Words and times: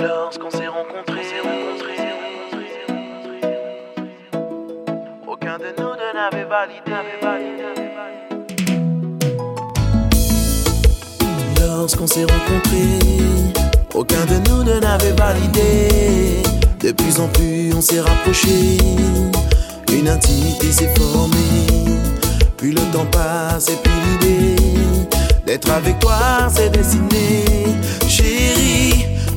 Lorsqu'on 0.00 0.50
s'est 0.50 0.66
rencontrés, 0.66 1.26
aucun 5.28 5.58
de 5.58 5.74
nous 5.78 5.92
ne 5.94 6.14
n'avait 6.14 6.44
validé. 6.44 6.90
Lorsqu'on 11.60 12.06
s'est 12.06 12.24
rencontrés, 12.24 12.98
aucun 13.94 14.24
de 14.24 14.48
nous 14.48 14.64
ne 14.64 14.80
n'avait 14.80 15.12
validé. 15.12 16.42
De 16.80 16.92
plus 16.92 17.20
en 17.20 17.28
plus, 17.28 17.74
on 17.74 17.82
s'est 17.82 18.00
rapprochés. 18.00 18.78
Une 19.92 20.08
intimité 20.08 20.72
s'est 20.72 20.94
formée. 20.96 21.66
Puis 22.56 22.72
le 22.72 22.80
temps 22.92 23.06
passe 23.12 23.68
et 23.68 23.76
puis 23.82 23.92
l'idée 24.06 24.56
d'être 25.44 25.70
avec 25.70 25.98
toi 25.98 26.48
s'est 26.48 26.70
dessinée. 26.70 27.44
Chérie, 28.08 28.39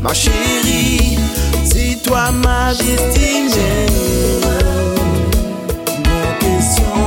ma 0.03 0.13
chérie, 0.13 1.17
c'est 1.63 2.03
toi 2.03 2.29
ma 2.31 2.73
destinée. 2.73 3.87
Mon 6.05 6.27
question 6.39 7.02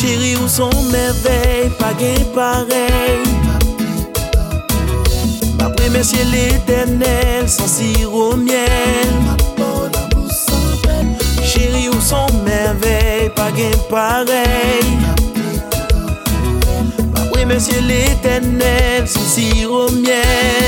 Chéri 0.00 0.36
ou 0.36 0.46
son 0.46 0.70
merveil, 0.92 1.70
pa 1.76 1.88
gen 1.98 2.24
parey 2.32 3.18
Ma 5.58 5.68
premesye 5.70 6.22
l'Eternel, 6.22 7.48
san 7.48 7.66
siro 7.66 8.36
miel 8.36 9.10
Chéri 11.42 11.88
ou 11.88 12.00
son 12.00 12.30
merveil, 12.44 13.28
pa 13.34 13.50
gen 13.50 13.74
parey 13.90 14.86
Ma 17.12 17.26
premesye 17.32 17.80
l'Eternel, 17.80 19.02
san 19.08 19.26
siro 19.34 19.88
miel 19.90 20.67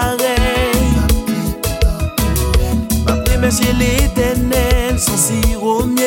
parey 0.00 0.72
Map 3.06 3.28
remensye 3.28 3.72
l'Eternel 3.78 4.98
Sans 4.98 5.30
ironi 5.50 5.99